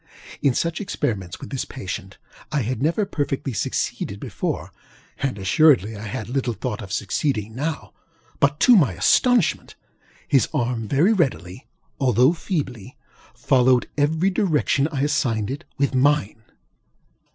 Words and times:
In 0.41 0.55
such 0.55 0.81
experiments 0.81 1.39
with 1.39 1.51
this 1.51 1.63
patient, 1.63 2.17
I 2.51 2.63
had 2.63 2.81
never 2.81 3.05
perfectly 3.05 3.53
succeeded 3.53 4.19
before, 4.19 4.73
and 5.19 5.37
assuredly 5.37 5.95
I 5.95 6.07
had 6.07 6.27
little 6.27 6.55
thought 6.55 6.81
of 6.81 6.91
succeeding 6.91 7.53
now; 7.53 7.93
but 8.39 8.59
to 8.61 8.75
my 8.75 8.93
astonishment, 8.93 9.75
his 10.27 10.49
arm 10.55 10.87
very 10.87 11.13
readily, 11.13 11.67
although 11.99 12.33
feebly, 12.33 12.97
followed 13.35 13.87
every 13.95 14.31
direction 14.31 14.87
I 14.91 15.03
assigned 15.03 15.51
it 15.51 15.65
with 15.77 15.93
mine. 15.93 16.41